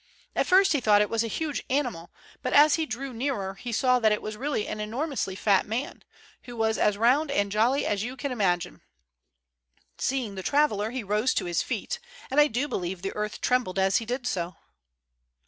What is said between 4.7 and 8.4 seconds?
enormously fat man, who was as round and jolly as you can